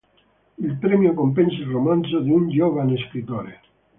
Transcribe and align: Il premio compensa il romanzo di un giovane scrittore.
Il 0.57 0.77
premio 0.79 1.13
compensa 1.13 1.53
il 1.57 1.65
romanzo 1.67 2.21
di 2.21 2.31
un 2.31 2.49
giovane 2.49 2.97
scrittore. 3.07 3.61